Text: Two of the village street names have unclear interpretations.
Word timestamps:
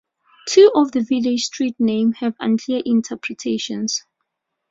Two 0.47 0.71
of 0.73 0.91
the 0.93 1.01
village 1.03 1.43
street 1.43 1.75
names 1.77 2.17
have 2.21 2.33
unclear 2.39 2.81
interpretations. 2.83 4.03